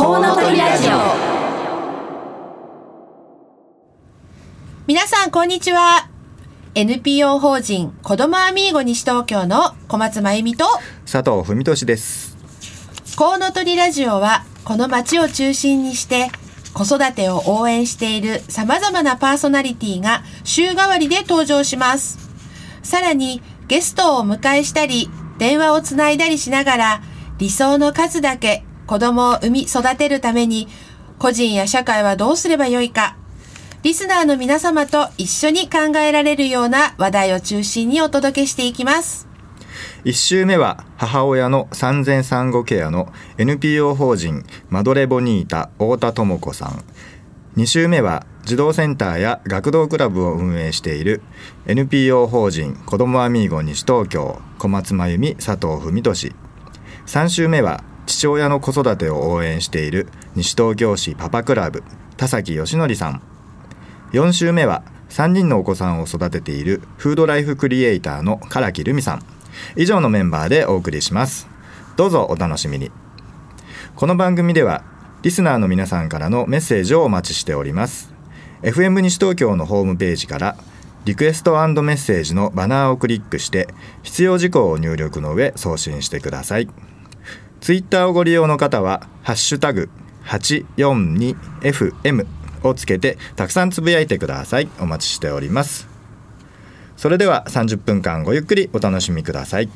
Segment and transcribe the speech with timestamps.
[0.00, 0.92] コウノトリラジオ。
[4.86, 6.08] 皆さんこんにちは。
[6.74, 10.64] NPO 法人子どもアミーゴ西東京の小松真由美と
[11.04, 12.34] 佐藤文俊です。
[13.18, 16.30] コウノトリラジオはこの街を中心にして
[16.72, 22.18] 子育てを応援している様々なパーソナリティが週替わりで登場します。
[22.82, 27.02] さらにゲストをお迎えしたり電話をつないだりしながら
[27.36, 30.66] 理想の数だけ子供を産み育てるために
[31.20, 33.16] 個人や社会はどうすればよいか
[33.84, 39.28] リスナーの皆様と一緒に考えられるような話題を中心にお届けしていきます。
[40.04, 46.82] 1週目は母親の産前産後ケアの NPO 法人マドレボニータ太田智子さん
[47.56, 51.22] 2週目は児童センターや学童クラブを運営している
[51.66, 56.34] NPO 法人子どもアミーゴ西東京小松真由美佐藤文俊
[57.06, 61.84] 3週目は父親の子育てを応援している西東京市パパクラブ
[62.16, 63.22] 田崎義則さん。
[64.12, 69.22] 4週目は3人のお子さんを育てているフードライフクリエイターの唐木留美さん。
[69.76, 71.48] 以上のメンバーでお送りします。
[71.96, 72.90] どうぞお楽しみに。
[73.94, 74.82] この番組では
[75.22, 78.12] リスナーの皆さんからのメッセージをお待ちしております。
[78.62, 80.56] FM 西東京のホームページから
[81.04, 83.68] リクエストメッセージのバナーをクリックして
[84.02, 86.68] 必要事項を入力の上送信してください。
[87.60, 89.90] ツイッターをご利用の方はハッシュタグ
[90.24, 92.26] 842FM
[92.62, 94.68] をつけてたくさんつぶやいてください。
[94.80, 95.88] お待ちしております。
[96.96, 99.68] それでは30分間ごゆっくりお楽しみください。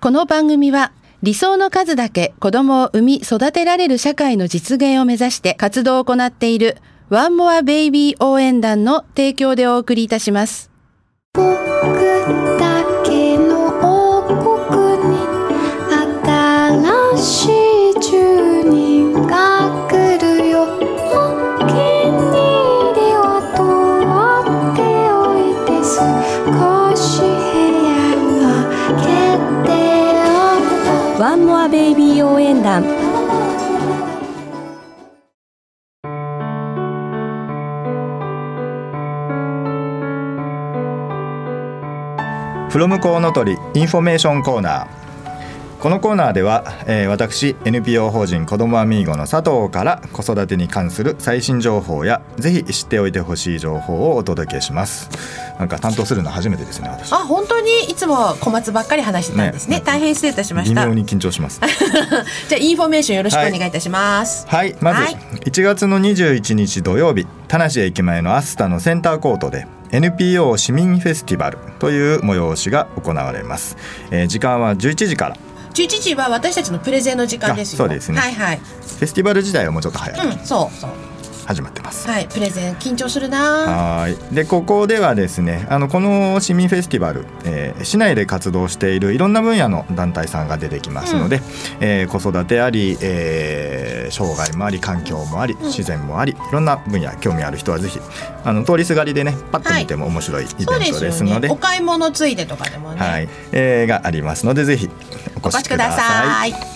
[0.00, 6.76] この番組は理想の数だけ子供を産み育てられる社会の実現を目指して活動を行っている
[7.08, 10.70] ワンモアベイビー応援団の提供でお送りいたします。
[31.44, 32.82] ンモアベイビー応援団。
[42.70, 44.88] フロムコウノトリインフォメーションコーナー。
[45.80, 55.08] このコーナーでは、えー私 NPO 法人子どもアミーゴの佐藤から子育てに関する最新情報やぜひ知っておいてほしい情報をお届けします。
[55.58, 57.12] なんか担当するの初めてですね私。
[57.12, 59.78] あ、本当にいつも小松ばっかり話してたんですね。
[59.78, 60.82] ね大変失礼いたしました。
[60.82, 61.60] 微妙に緊張します。
[62.48, 64.46] じゃあインフォメーションよろしくお願いいたします。
[64.48, 64.76] はい。
[64.80, 65.16] まずはい。
[65.44, 73.76] 1月の21日土曜日田無駅前のアスタのセンターコートで NPO 市民フェスティバルという催しが行われます、
[74.10, 75.36] えー時間は11時から。
[75.74, 78.18] 11時は私たちのプレゼンの時間ですそうですね。
[78.18, 78.58] はいはい。
[78.58, 80.90] フェスティバル自体はもうちょっと早くうん、そうそう。
[81.46, 83.38] 始まってます、はい、プレゼン緊張するな。
[83.38, 91.40] はいでここではですねあのこの市民フェスティバル、えー市内で活動しているいろんな分野の団体さんが出てきますので、
[91.80, 97.98] えー子育てあり、えー障害もあり環境もあり自然もありいろんな分野興味ある人はぜひ
[98.44, 101.48] あの通りすがりでねパッと見ても面白いイベントでですすよので。
[101.48, 101.54] ね。
[101.54, 103.00] お買い物ついでとかでもね。
[103.00, 104.88] はい、えーがありますのでぜひ
[105.42, 106.73] お越しください。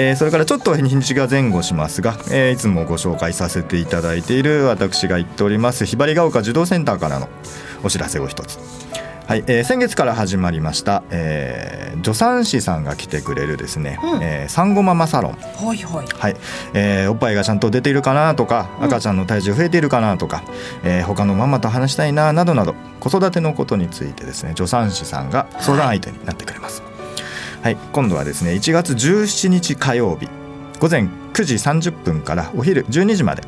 [0.00, 7.28] えーそれからちょっと日にちが前後しますが、えーいつもご紹介させていただいている私が言っておりますひばりが丘児童センターからの
[7.82, 8.58] お知らせを一つ。
[9.26, 16.06] はい、えー先月から始まりました、えー助産師さんが来てくれるですね、うんえー産後ママサロンほいほい。
[16.06, 16.36] はい、
[16.74, 20.44] えーおっぱいがちゃんと出ているかなとかうん赤ちゃんの体重増えているかなとか、
[20.84, 26.80] えー他のママと話したいななどなど子育てのことについてですね助産師さんが相談相手になってくれます。
[26.82, 26.87] はい、
[27.92, 30.28] 今度はですね1月17日火曜日
[30.80, 31.02] 午前
[31.32, 33.42] 9時30分からお昼12時まで、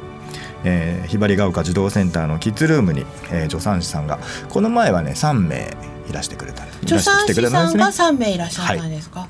[0.64, 5.76] えーひばりが丘児童センターのキッズルームに、えー助産師さんがこの前はね3名
[6.08, 9.26] いらしてくれた助産師さんがい三名いらっしゃったんですか？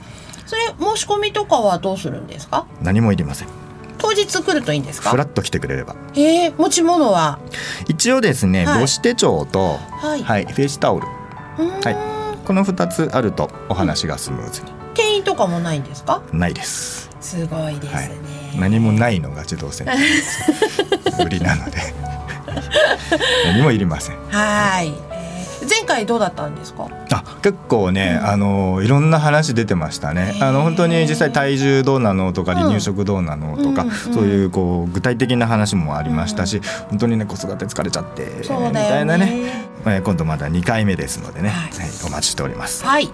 [0.47, 2.67] それ申し込みとかはどうするんですか？
[2.83, 3.49] 何もいりません
[3.99, 5.11] 当日来るといいんですか？
[5.11, 5.27] フラ。
[5.27, 7.39] ッと来てくれればえー、持ち物は？
[7.89, 10.23] 一応ですね、はい母子手帳と、はい。
[10.23, 12.20] はい、フェイスタオルはい
[12.51, 16.21] この2つあるとお話がスムーズに、定員とかもないんですか？
[16.33, 18.11] ないですすごいですね。
[18.59, 19.85] 何もないのが自動す
[21.25, 21.79] 売りなので
[23.47, 24.93] 何もいりませんはい。
[25.63, 26.89] えー前回どうだったんですか？
[27.13, 30.39] あ結構ね、あのいろんな話出てましたね。
[30.41, 32.59] あの本当に実際体重どうなのとかうん。
[32.59, 41.73] 離乳食どうなのとか、うんうんそういうこう具体的な話もありましたし、本当にね子育て疲れちゃってみたいなね、えー今度まだ2回目ですのでね、ははいい
[42.07, 42.85] お待ちしております。
[42.85, 43.11] はい。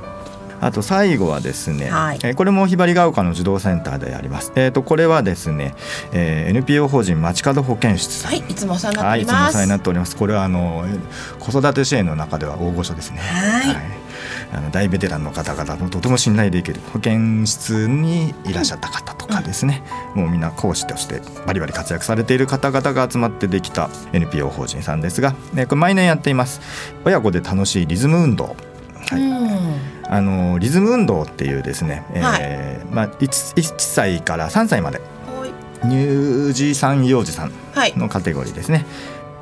[0.61, 2.19] あと最後はですね、はい。
[2.23, 4.53] えーこれもひばりが丘の児童センターであります。
[4.57, 5.75] えっ、とこれはですね、
[6.13, 8.33] えー NPO 法人街角保健室さん。
[8.33, 10.17] はいいつもお世話になっはい、いつもおております世話になっております。
[10.17, 10.99] これはあのえ
[11.41, 13.19] 子育て支援の中では大御所ですね。
[13.19, 14.07] はい。
[14.53, 19.83] あの大ベテランの方々もとても信頼できる保健室にいらっしゃった方とかですね、
[20.15, 26.61] もうみんな講師としてバリバリ活躍されている方々が集まってできた NPO 法人さんですが、ね、これ毎年やっています。
[27.05, 28.57] 親子で楽しいリズム運動。
[29.11, 29.21] はい。
[29.21, 32.95] うんあのリズム運動っていうですね、えーはい。
[32.95, 35.01] まあ、1, 1歳から3歳まで。
[35.27, 35.53] はい。
[35.89, 37.93] 乳児さん幼児さんはい。
[37.97, 38.87] のカテゴリーですね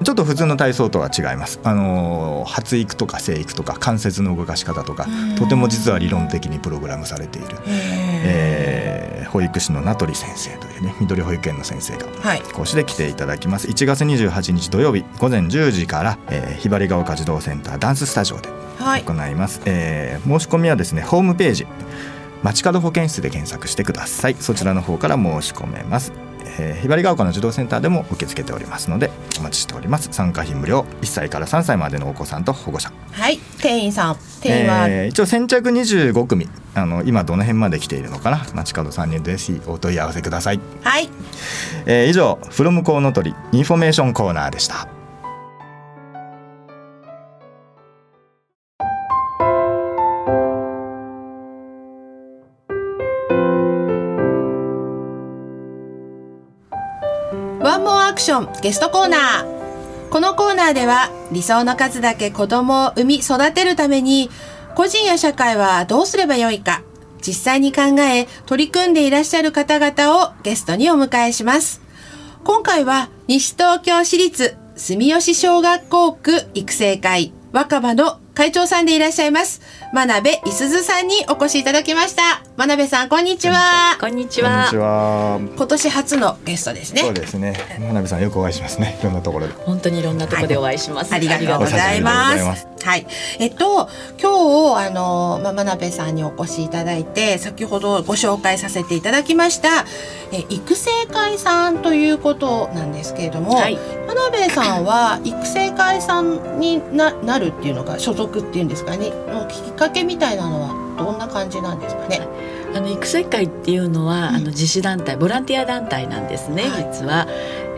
[0.02, 1.61] ちょっと普通の体操とは違います。
[1.62, 5.37] あのー発育とか生育とか関節の動かし方とかうん。
[5.37, 12.06] とても実は理論的にプログラムされている、へえー保育士の名取先生というね緑保育園の先生が
[12.52, 13.67] 講師で来ていただきます。
[13.67, 18.49] 1月28日土曜日午前10時から、えーひばりが丘児童センターダンススタジオで
[18.79, 19.02] はい。
[19.02, 21.67] 行います、えー申し込みはですねホームページ
[22.43, 24.35] 街角保健室で検索してください。
[24.38, 26.12] そちらの方から申し込めます、
[26.44, 30.08] えーひばりが丘の児童センターでも受け付けておりますのでお待ちしております。
[30.12, 30.85] 参加費無料。
[31.00, 32.93] 1歳から3歳までのお子さんと保護者。
[33.12, 33.38] はい。
[33.61, 34.17] 定員さん。
[34.41, 36.49] 定員は、えー一応先着25組。
[36.75, 38.44] あの今どの辺まで来ているのかな？
[38.55, 41.08] 街角さんにぜひお問い合わせください、はい。
[41.87, 44.88] えー以上「フロムコウノトリインフォメーションコーナー」でした
[58.15, 60.09] アクションゲストコーナー。
[60.09, 64.31] このコーナーでは理想の数だけ子供を産み育てるために
[64.77, 66.85] 個人や社会はどうすればよいか
[67.27, 71.83] 実際に考え取り組んでいらっしゃる方々をゲストにお迎えします。
[72.45, 79.61] 今回は西東京市立住吉小学校区育成会若葉の会長さんでいらっしゃいます。
[79.93, 82.43] 真鍋いすずさんにお越しいただきました。
[82.57, 83.97] 真鍋さんこんにちは。
[84.01, 85.39] こんにちこんにはちは。
[85.57, 87.03] 今年初のゲストですね。
[87.03, 87.55] そうですね。
[87.79, 88.99] 真鍋さんよくお会いしますね。
[89.01, 89.53] いろんなところで。
[89.53, 92.67] 本当にいろんなところでお会いします、ありがとうございます。
[92.85, 93.07] はい。
[93.39, 93.89] えっと、
[94.21, 99.87] 今日、あの、ま、真鍋さんにお越しいただいて、先ほどご紹介させていただきました、
[100.33, 110.69] え育成会さんということなんですけれども、はい真鍋さんは育成会さんにななるっていうのが、所属っていうんですかね、のきっかけみたいなのは
[111.03, 112.21] どんな感じなんですかね？
[112.77, 117.27] あの育成会っていうのは、うんあの自主団体ボランティア団体なんですね、はい実は。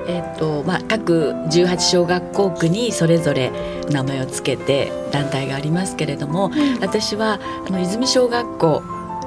[0.08, 3.50] えっとまあ、各18小学校区にそれぞれ
[3.91, 6.50] 名前をつけて団体がありますけれども、
[6.81, 8.82] 私はあの泉小学校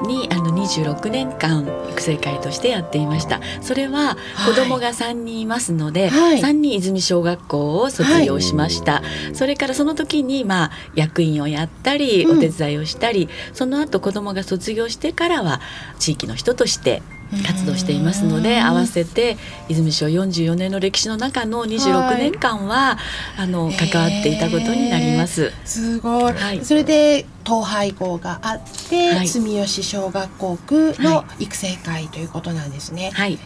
[0.05, 3.41] にあの26年間育成会としてやっていました。
[3.61, 4.15] それは
[4.45, 6.39] 子供が3人いますので、はい。
[6.39, 9.01] 3人泉小学校を卒業しました、
[9.33, 12.37] それからその時にまあ役員をやったりうん。
[12.37, 15.59] お手伝いをしたり、その後子供が卒業してからは
[15.99, 17.01] 地域の人として
[17.45, 18.65] 活動していますのでうん。
[18.65, 19.37] 合わせて
[19.67, 22.97] 泉小44年の歴史の中の26年間は、
[23.37, 25.51] あの関わっていたことになります。
[25.65, 26.65] すごい、はい。
[26.65, 28.59] それで統廃合があっ
[28.89, 29.27] て、はい。
[29.27, 33.11] 住吉小学校区の育成会ということなんですね。
[33.13, 33.37] はい、へ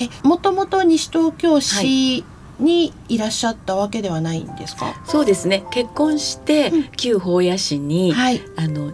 [0.00, 2.24] え、え、もともと西東京市
[2.58, 4.94] にいらっしゃったわけではないんですか？
[5.06, 5.64] そうですね。
[5.72, 6.84] 結婚して、うん。
[6.96, 8.92] 旧保谷市に、はい、あの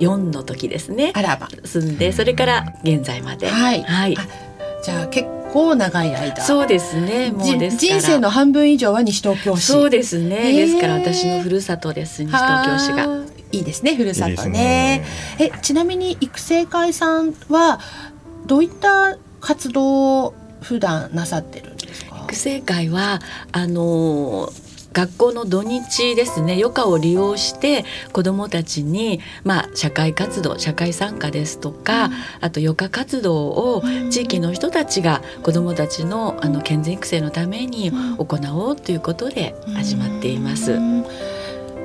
[0.00, 1.12] 24の時ですね。
[1.14, 1.48] あらば。
[1.64, 3.48] 住んでそれから現在まで。
[3.48, 3.82] はい。
[3.82, 4.16] はい。
[4.16, 4.26] あ
[4.84, 6.42] じゃあ、結構長い間。
[6.42, 7.98] そうですねもうじですから。
[8.00, 9.66] 人生の半分以上は西東京市。
[9.72, 13.08] そうですね、ですから私のふるさとです西東京市が。
[13.08, 15.04] はあいいですね、ふるさといいね。
[15.38, 17.80] え、ちなみに育成会さんは
[18.46, 22.20] どういった活動を普段なさってるんですか？
[22.24, 23.20] 育成会は
[23.52, 24.67] あのー
[24.98, 32.12] 学校の土日ですね余暇を利用して子どもたちに、まあ、社会活動社会参加ですとか、うん。
[32.40, 34.10] あと余暇活動をうん。
[34.10, 38.16] 地域の人たちが子どもたちのあの健全育成のためにうん。
[38.16, 40.72] 行おうということで始まっています。
[40.72, 41.04] うん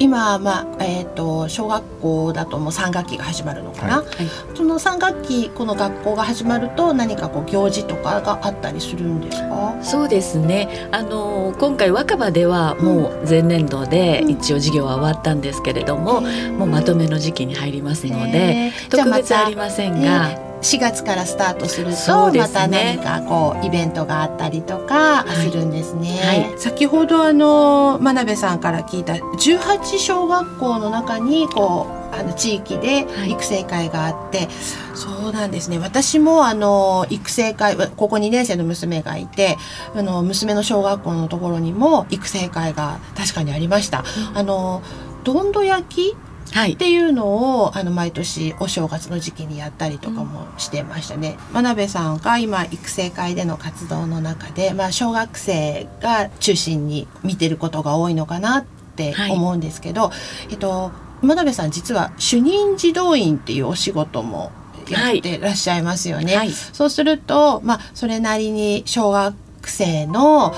[0.03, 3.97] 今まあえっ、と小学校だともう三学期が始まるのかな。
[3.97, 4.07] ははい
[4.55, 9.75] その三学期この学校が始まると何かこう行事とかがあったりするんですか？
[9.81, 10.87] そうですね。
[10.91, 25.49] あの今回若葉ではもう前年度でうん一応授業は終わったんですけれども、もうまとめの時期に入りますので、特別ありませんが、ね4月からスタートするとますたね何かこうイベントがあったりとかはい。
[25.49, 26.19] するんですね。
[26.23, 26.59] はい。
[26.59, 33.31] 先ほどあの真鍋さんから聞いた18小学校の中にこうあの地域ではい。
[33.31, 34.47] 育成会があって、
[34.95, 35.79] そうなんですね。
[35.79, 39.57] 私もあの育成会ここ2年生の娘がいて
[39.95, 44.03] あの娘の小学校のところにも育成会が確かにありました。
[44.33, 44.81] あの
[45.23, 46.32] どんど焼きはい
[46.73, 51.37] っていうのをあの毎年お正月の時期にやったりとかもしてましたね。
[51.51, 60.11] 真鍋さんが今育成会での活動の中で、まあ、小学生が中心に見てることが多いのかなって思うんですけど、
[60.49, 60.91] えっと
[61.21, 64.51] 真鍋さん実は主任児童員っていうお仕事も
[64.89, 66.35] やってらっしゃいますよね。
[66.35, 66.51] はい。
[66.51, 69.35] そうすると、まあ、それなりに小学
[69.69, 70.53] 生の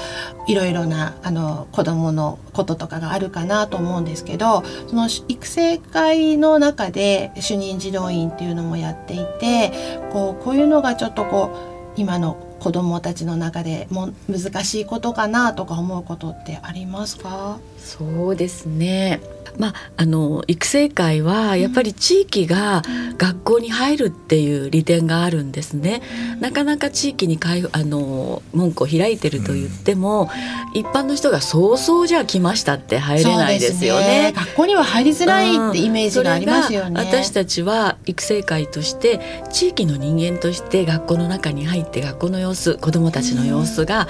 [0.48, 9.72] いろいろなあの子供のこととかがあるかなと思うんですけどその育成会の中で主任児童員っていうのもやっていて
[10.12, 11.52] こうこういうのがちょっとこ
[11.98, 17.60] う今の子供たちの中でも難しいことかなとか思うことってありますか？
[17.78, 19.22] そうですね。
[19.58, 22.82] まあ、あの育成会はやっぱり地域が
[23.18, 26.02] 学校に入るっていう利点があるんですね。
[26.40, 30.30] なかなか地域に開あの門戸を開いてると言っても、
[30.74, 34.34] 一般の人がそうそうじゃあ来ましたって入れないですよね。
[34.36, 36.96] 学校には入りづらいってイメージがありますよね。
[36.96, 39.20] それが私たちは育成会として
[39.52, 44.08] 地域の人間として学校の中に入って学校の様子子どもたちの様子が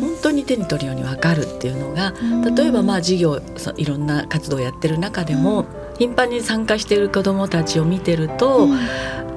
[0.00, 2.14] 本当に手に取るように分かるっていうのが
[2.56, 3.40] 例えばまあ授業
[3.76, 5.66] いろんな活動をやってる中でも
[5.98, 8.68] 頻繁に参加している子どもたちを見てると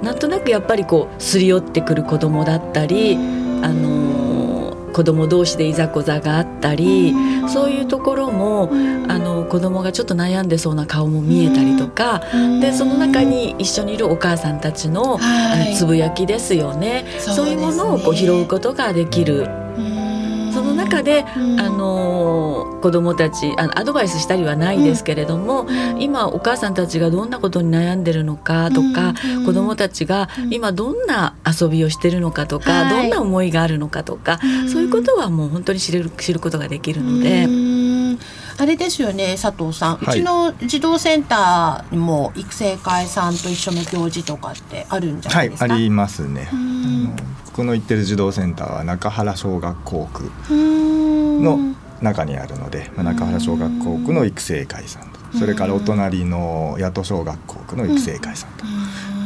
[0.02, 3.20] なんとなくやっぱりこうすり寄ってくる子どもだったりあ
[3.70, 4.40] のー
[5.00, 7.14] 子供同士でいざこざがあったり
[7.48, 8.70] そういうところも
[9.08, 12.22] あの子供がちょっと悩んでそうな顔も見えたりとか
[12.60, 17.06] でその中に一緒にいるお母さんたちの,、あのつぶやきですよね。
[17.20, 19.48] そういうものをこう拾うことができる。
[21.00, 21.26] その中で、
[21.62, 25.68] あのー子どもたちあのアドバイスしたりはないですけれども、
[26.00, 29.14] 今お母さんたちがどんなことに悩んでるのかとか、
[29.46, 33.04] 子どもたちが今どんな遊びをしてるのかとか、はい。
[33.04, 34.40] どんな思いがあるのかとか、
[34.72, 37.44] そういうことはもう本当に知れる知ることができるので。
[37.44, 38.20] うーん。
[38.58, 40.20] あれですよね佐藤さん、はい。
[40.20, 46.50] うちの児童センターにも育成会さんと一緒の行事とかってあるんじゃなですか、はいいありますね。
[47.64, 51.60] の僕の行ってる児童センターは中原小学校区の
[52.02, 55.20] 中にあるので、まあ中原小学校区の育成会さんと。
[55.38, 58.66] それからお隣の八戸小学校区の育成会さんと。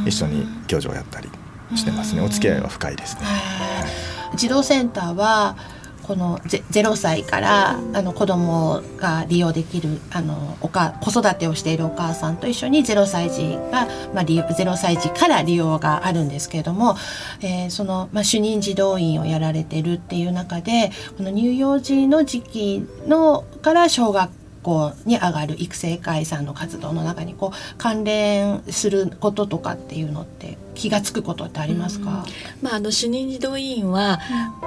[0.06, 1.30] 一緒に行事をやったり
[1.76, 2.22] してますね。
[2.22, 3.22] お付き合いは深いですね。
[3.24, 4.38] はい。
[4.38, 5.56] 児童センターは
[6.04, 16.96] このゼ0歳からあの子供が利用できるあのおか子育てをしているお母さんと一緒に0歳児が、まあ、利用0歳児から利用があるんですけれども、
[17.42, 24.30] えーその、まあ、主任児童員をやられてるっていう中でこの乳幼児の時期のから小学
[24.64, 32.26] 校に上がる育成会さんの活動の中にこう関連することとかっていうのって気が付くことってありますか、
[32.62, 34.20] まあ、あの主任児童委員は、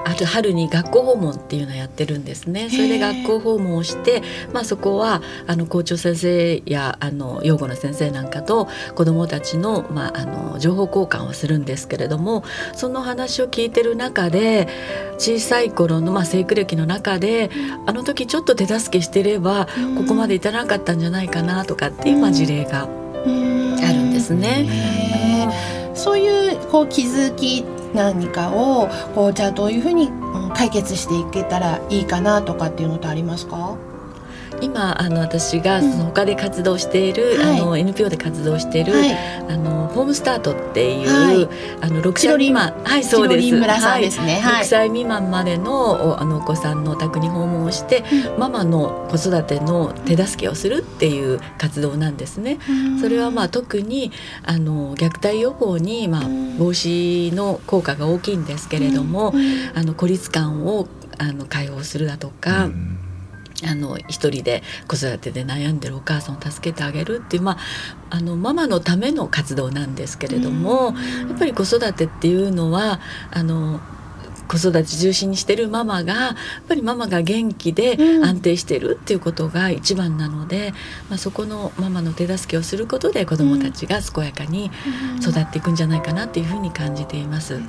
[0.04, 2.70] ある春に学校訪問っていうのをやってるんですね。
[2.70, 4.22] それで学校訪問をして、
[4.52, 12.44] まあ、そこはあの校長先生やあの養護の先生なんかと子どもたちの,、まあ、あの情報交換をするんですけれども
[12.74, 14.68] その話を聞いてる中で
[15.18, 17.50] 小さい頃の、まあ、生育歴の中で
[17.86, 25.75] あの時ちょっと手助けしてればここまで至らなかったんじゃないかなとかっていう、まあ、事例があるんですね。
[25.96, 30.10] そういうこう気づき何かをこうじゃあどういうふうに
[30.54, 33.76] 解決していけたらいいかなとかっていうのってありますか？
[34.60, 37.60] 今あの私がその他で活動している、はい。
[37.60, 39.14] あの NPO で活動している、はい。
[39.14, 41.48] あのホームスタートっていう、はい。
[41.80, 43.50] あの6歳未満はいそうです。
[43.50, 44.40] ですね。
[44.40, 44.62] はい。
[44.62, 48.04] 6歳未満までのおあのお子さんのお宅に訪問をして、
[48.38, 52.58] ママの子育ての手助けをするっていう活動なんですね。
[53.00, 54.12] それはまあ特に
[54.44, 56.22] あの虐待予防にまあ
[56.58, 59.34] 防止の効果が大きいんですけれども、
[59.74, 60.86] あの孤立感を
[61.18, 62.66] あの解放するだとか。
[62.66, 62.98] うん
[63.64, 67.58] あの一人で子育てで悩んでるお母さんを助けてあげるっていう、まあ、
[68.10, 70.94] あのママのための活動なんですけれども、
[71.28, 73.80] やっぱり子育てっていうのはあの
[74.48, 76.34] 子育て重心にしてるママがやっ
[76.68, 78.24] ぱりママが元気でうん。
[78.26, 80.72] 安定してるっていうことが一番なので、
[81.08, 84.70] まあ、そこのママの手助けをすることで子どもたちが健やかに
[85.20, 87.60] 育っていくんじゃないかなっていうふうに感じています。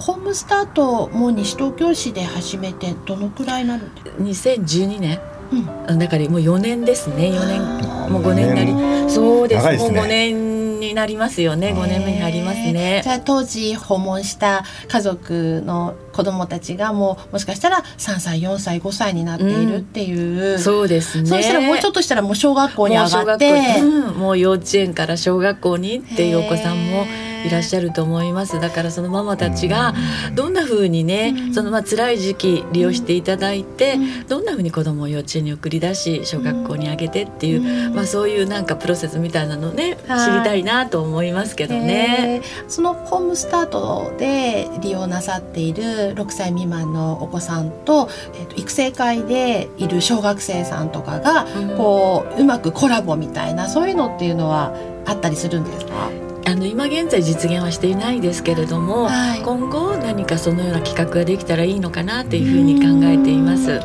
[0.00, 5.20] ホームスタートも西東京市で始めてどのくらいになるんですか？2012年。
[5.88, 5.98] うん。
[5.98, 7.30] だからもう4年ですね。
[7.30, 9.66] 4あ年ーもう5年になり五そうです。
[9.68, 9.96] ですね。
[9.96, 11.74] もう5年になりますよね。
[11.74, 13.02] 5年目に入りますね。
[13.04, 21.28] じゃあ当時訪問した家族の子供たちがもうもしかしたら3歳4歳5歳になっているっていう、そうですね。
[21.28, 23.46] そうしたらもうちょっとしたらもう小学校に上がっも
[23.82, 23.84] う。
[23.84, 24.14] うん。
[24.18, 27.04] もう幼稚園から小学校にっていうお子さんも
[27.46, 28.60] いらっしゃると思います。
[28.60, 29.94] だからそのママたちが
[30.34, 33.96] どんな風にね、そのまあ辛い時期利用していただいて、
[34.28, 40.30] どんな風に子供を幼稚園に送り出し小学校に上げてっていう、まあそういうなんかプロセスみたいなのね、はい。
[40.30, 42.42] 知りたいなと思いますけどね。
[42.42, 42.70] えー。
[42.70, 45.82] そのホームスタートで利用なさっている
[46.14, 51.76] 6歳未満のお子さんと,、えーと育成会でいる小学生さんとかが、うん。
[51.76, 54.74] こううまくコラボみたいなそういうのっていうのは
[55.06, 56.10] あったりするんですか？
[56.50, 59.42] あの今現在実現はしていないですけれども、はい。
[59.42, 63.80] 今後何かそのような企画ができたらいいのかなっていうふうに考えています。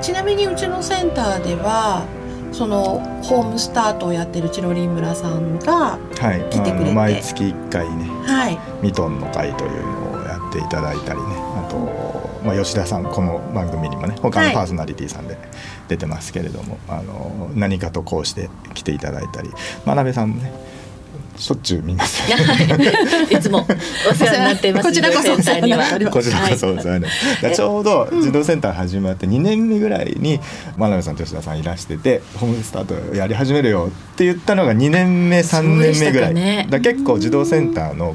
[0.00, 2.06] ちなみにうちのセンターでは
[2.52, 6.84] そのホームスタートをやってるチロリン村さんがはい、来てくれて。
[6.84, 8.58] あの毎月1回ねはい。
[8.82, 11.76] ミトンの会というのをやっていただいたりねあと、
[12.46, 14.48] まあ、吉田さんこの番組にもね他はい。
[14.48, 15.36] のパーソナリティさんで
[15.88, 19.50] 出てますけれども、あの何かとこうして来ていただいたり
[19.84, 20.52] 真鍋さんもね
[21.38, 22.38] しょっちゅう見ますよ
[23.30, 23.40] い。
[23.40, 23.66] つも
[24.10, 24.86] お世話になっています。
[24.88, 26.14] こちらこそお世話になっております。
[26.14, 30.40] こちらこそお世話になってだからちょうど児童センター始まって2年目ぐらいに
[30.76, 36.66] 真鍋さんと吉田さんいらしててホームスタートやり始めるよって言ったのが2年目3年目ぐらい。
[36.68, 38.14] だ結構児童センターの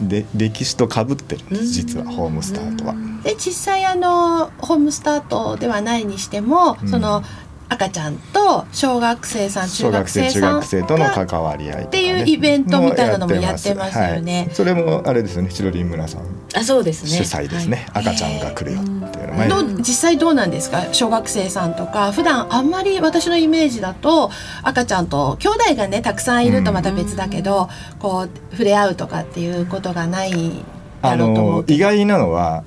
[0.00, 2.94] う、で歴史と被ってるんです実はホームスタートは。
[3.22, 6.88] で実際あのホームスタートではないにしても、うん。
[6.88, 7.22] その
[7.68, 14.44] 赤ちゃんと小学生さん中小学学生生中学生とのが関わり合いね、っていうイベントみたいなのもやってますよね。
[14.46, 14.54] はい。
[14.54, 15.48] それもあれですよね。
[15.50, 16.22] チロリン村さん。
[16.54, 17.10] あ、そうですね。
[17.10, 20.92] 主催ですね、赤ちゃんが来るよっていうの前どう実際どうなんですか？
[20.92, 24.30] 小学生さんとか普段あんまり私のイメージだと
[24.62, 27.68] 赤ちゃんと兄弟がねたくさんいるとまた別だけど、
[27.98, 30.64] こう触れ合うとかっていうことがない
[31.02, 32.62] あだろうと思う意外なのは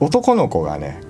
[0.00, 1.00] 男の子がね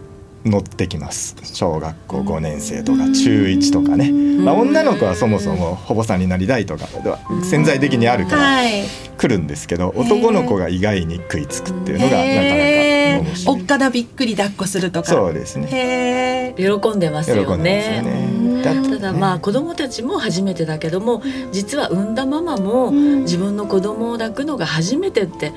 [0.46, 1.36] 乗ってきます。
[1.42, 8.84] 小学校5年生とか中1とかね、まあ、女の子はそもそも保母さんになりたいとかでは潜在的にあるからはい。
[9.16, 13.22] 来るんですけど男の子が意外に食いつくっていうのがなかなかへー。
[13.22, 13.60] 面白い。
[13.60, 15.08] おっかなびっくり抱っこするとか。
[15.08, 16.54] そうですね。
[16.56, 18.46] 喜んでますよ喜んでますよね。
[18.56, 21.22] ねだってねただまあ子供たちも初めてだけども
[21.52, 25.52] 実は産んだママも自分の子供を抱くのが初めてって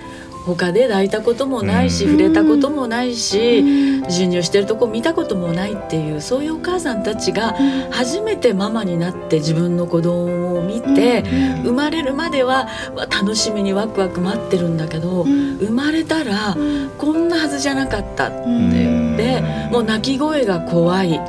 [0.46, 2.12] 他で抱いたこともないしうん。
[2.12, 7.56] 触れたこともないし授乳してるとこ見たこともないっていうそういうお母さんたちが
[7.92, 11.24] 初めてママになって自分の子供を見て
[11.64, 16.56] 生まれるまではわ楽しみにワクワク待ってるんだけど生まれたら
[16.98, 21.20] こんなはずじゃなかったって言ってもう泣き声が怖い。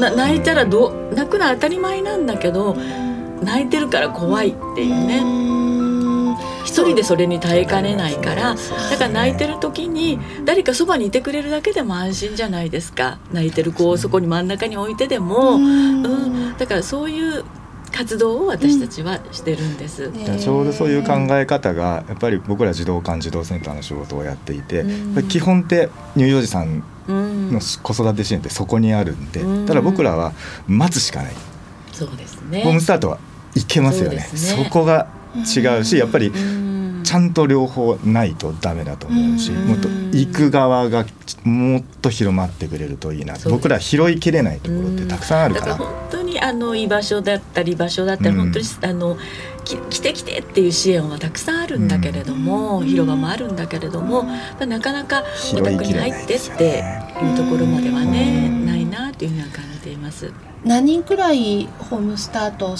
[0.00, 2.74] な泣いたらどう泣くのは当たり前なんだけど
[3.42, 5.22] 泣いてるから怖いっていうね
[6.64, 8.54] 一人でそれに耐えかねないから
[8.90, 13.18] だから泣いてる時に誰かそばにいてくれるだけでも安心じゃないですか。
[13.32, 17.44] 泣いてる子をそこに真ん中に置いてでも、うん、だからそういう
[17.90, 20.10] 活動を私たちはしてるんです。
[20.12, 24.84] だからちょうどそういう考え方がやっぱり僕ら児童館児童センターの仕事をやっていて、
[25.28, 27.52] 基本って乳幼児さんうん。
[27.52, 29.66] の子育て支援ってそこにあるんで、うん。
[29.66, 30.32] ただ僕らは
[30.66, 31.32] 待つしかない、
[31.92, 32.62] そうですね。
[32.62, 33.18] ホームスタートは
[33.54, 34.16] いけますよね。
[34.16, 34.68] ね。
[34.70, 36.72] こが違うしやっぱりうん。
[37.04, 39.66] ちゃんと両方ないとダメだと思うし、うん。
[39.66, 41.04] もっと行く側が
[41.44, 43.34] もっと広まってくれるといいな。
[43.50, 45.66] 僕ら拾いきれないところってたくさんあるから。
[45.72, 48.36] だから本当にあの居場所だったり場所だったり、うん。
[48.38, 49.18] 本当にあの
[49.64, 54.24] き来て来てっていう支援はたくさんあるんだけれども、広場もあるんだけれども、
[54.66, 56.84] なかなかお宅に入ってって
[57.20, 58.66] いうところまではね、うん。
[58.66, 60.32] ないなというふうには感じています。
[60.64, 62.76] 何人くらいホームスタート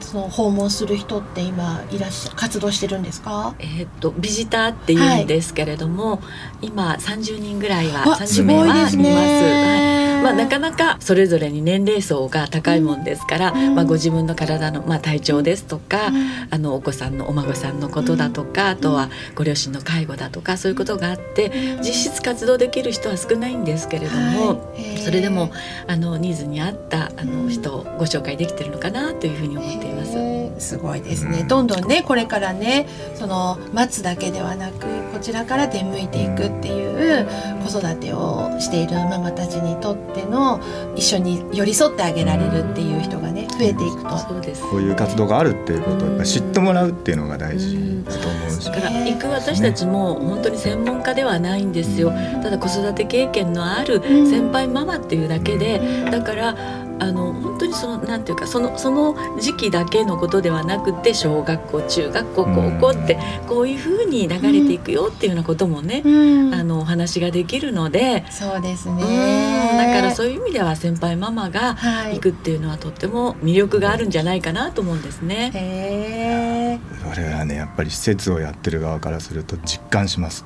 [0.00, 3.54] その訪問する人って今いらっしゃ活動してるんですか？
[3.58, 6.22] えーっとビジターっていうんですけれども、
[6.62, 8.96] 今30人ぐらいはわ30名はいます。
[8.96, 8.96] す。
[8.98, 10.00] はい。
[10.20, 16.12] まあ、なかなかそれぞれに年齢層が高いもんですから、うんまあ、ご自分の体の、まあ、体調ですとか、
[16.50, 24.98] あのお子さんのお孫さんのことだとか、あとはご両親の介護だとかそういうことがあって実質活動できる人は少ないんですけれども、はい。
[24.98, 25.50] それでも
[25.86, 30.10] あのニーズに合ったあの人をご紹介できてるのかなというふうに思っています。
[30.58, 31.48] すごいですね、うん。
[31.48, 37.26] どんどんねこれからねその待つだけではなくこちらから出向いていくっていう
[37.64, 40.60] 子育てをしているママたちにとっての
[40.96, 44.18] 一緒に寄り添ってあげられるっていう人がね増えていくと。
[44.18, 44.62] そうです。
[44.62, 52.12] こういう活動があるっていうことを知ってもらうっていうのが大事だと思うしだから行く私たちも本当に専門家ではないんですよ。
[52.42, 56.56] ただ子育て経験のある先輩ママっていうだけでだから
[57.00, 66.54] あの本当にそのなんていうかそのその時期だけのことではなくて小学校中学校高校ってこういうふうに流れていくよっていうようなこともねうん。
[66.54, 72.14] あのお話ができるのでそうですうんねだからそういう意味では先輩ママがはい。
[72.14, 75.50] 行くっていうのはとっても魅力があるんじゃないかなと思うんですね。
[75.54, 76.80] へへえ
[77.14, 80.44] それはねやっぱり施設をやってる側からすると実感します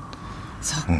[0.64, 0.94] そっか、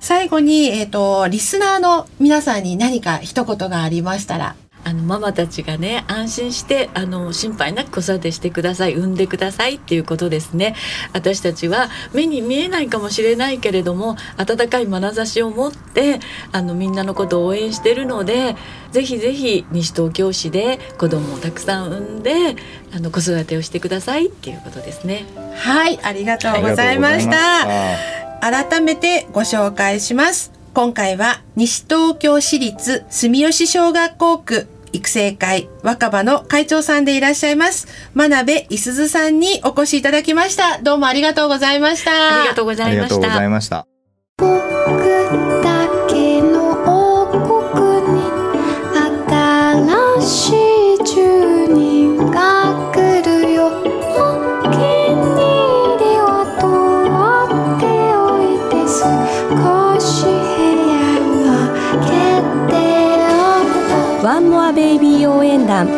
[0.00, 4.56] 最後にえっ、とリスナーの皆さんに何か一言がありましたら。
[4.84, 8.94] あのママたちがね安心してあの心配なく子育てしてください。
[8.94, 9.74] 産んでください。
[9.74, 10.74] っていうことですね。
[11.12, 16.20] 私たちは目に見えないかもしれないけれども温かい眼差しを持って
[16.52, 18.56] あのみんなのことを応援してるので
[18.92, 22.56] ぜひぜひ西東京市で子供をたくさん産んで
[22.94, 24.28] あの子育てをしてください。
[24.28, 25.26] っていうことですね。
[25.54, 30.52] はいありがとうございました、改めてご紹介します。
[30.74, 40.78] 今回は西東京市立住吉小学校区育成会若葉の会長さんでいらっしゃいます真鍋いすずさんにお越しいただきました。
[40.80, 42.40] どうもありがとうございました。
[42.40, 43.86] ありがとうござありいましがとうございたました
[44.38, 44.48] 僕
[45.62, 47.42] だけの王国
[48.14, 48.22] に
[49.26, 50.57] 新しい
[64.28, 65.88] ワンモアベイビー応援団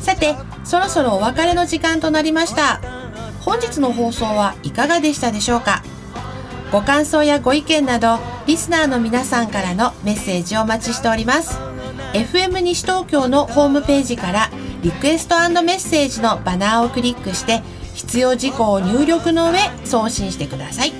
[0.00, 2.80] さて、そろそろお別れの時間となりました。
[3.40, 5.82] 本日の放送はいかがでしたでしょうか？
[6.70, 11.69] ご感想やご意見など、リスナーの皆さんからのメッセージをお待ちしております。
[12.12, 14.50] FM 西東京のホームページから
[14.82, 17.62] リクエストメッセージのバナーをクリックして
[17.94, 20.92] 必要事項を入力の上送信してください。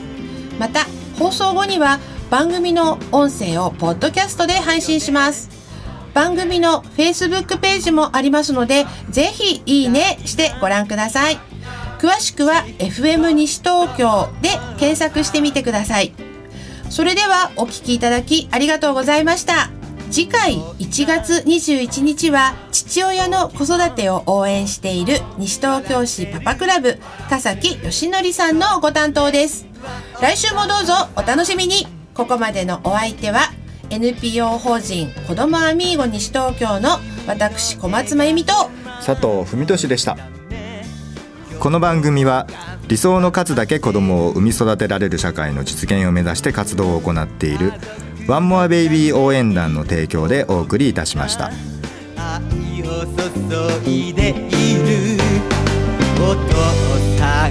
[0.58, 0.86] また
[1.18, 1.98] 放送後には
[2.30, 5.50] 番組の音声をポッドキャストで配信します。
[6.14, 11.38] 番組の Facebook ページもありますので、ぜひいいねしてご覧ください。
[11.98, 16.12] 詳しくは FM 西東京で検索してみてください。
[16.88, 19.70] それではお聞きいただきありがとうございました。
[20.10, 29.66] 次回1月21日は父親の子育てを応援している西東京市パパクラブ田崎義則さんのご担当です。
[30.20, 33.52] 来週もどうぞお楽しみにここまでのお相手は
[33.88, 38.52] NPO 法人子どもアミーゴ西東京の私小松真由美と
[39.06, 40.18] 佐藤文俊でした
[41.58, 42.46] この番組は
[42.88, 47.72] 理想の数だけ子供を産み育てられる社会の実現を目指して活動を行っている
[48.30, 51.46] ワンモアベイビー応援団の提供でお送りいたしました。
[51.46, 51.52] 愛
[52.82, 53.04] を
[53.84, 55.18] 注いでいる
[56.14, 56.52] お父
[57.18, 57.50] さん。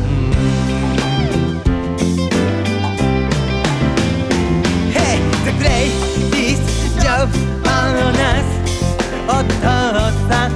[4.93, 6.63] Hey, the greatest
[7.01, 7.27] job
[7.65, 8.47] on us
[9.27, 9.59] お父
[10.29, 10.51] さん、